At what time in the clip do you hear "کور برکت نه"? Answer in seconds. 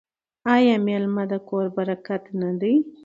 1.47-2.51